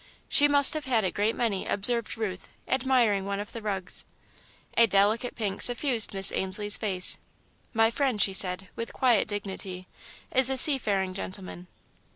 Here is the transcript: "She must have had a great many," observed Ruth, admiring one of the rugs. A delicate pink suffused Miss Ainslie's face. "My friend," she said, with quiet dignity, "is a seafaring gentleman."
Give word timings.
"She 0.27 0.47
must 0.47 0.73
have 0.73 0.85
had 0.85 1.03
a 1.03 1.11
great 1.11 1.35
many," 1.35 1.67
observed 1.67 2.17
Ruth, 2.17 2.49
admiring 2.67 3.23
one 3.27 3.39
of 3.39 3.51
the 3.51 3.61
rugs. 3.61 4.03
A 4.75 4.87
delicate 4.87 5.35
pink 5.35 5.61
suffused 5.61 6.11
Miss 6.11 6.31
Ainslie's 6.31 6.75
face. 6.79 7.19
"My 7.71 7.91
friend," 7.91 8.19
she 8.19 8.33
said, 8.33 8.67
with 8.75 8.93
quiet 8.93 9.27
dignity, 9.27 9.87
"is 10.33 10.49
a 10.49 10.57
seafaring 10.57 11.13
gentleman." 11.13 11.67